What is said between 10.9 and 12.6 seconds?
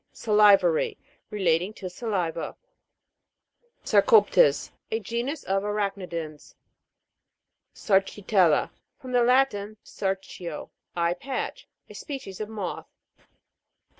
I patch. A genus of